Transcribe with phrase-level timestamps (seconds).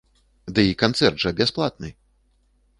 [0.55, 1.89] Ды і канцэрт жа бясплатны.